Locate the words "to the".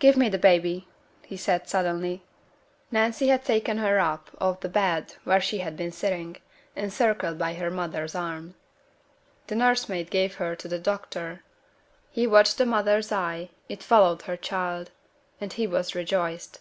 10.56-10.80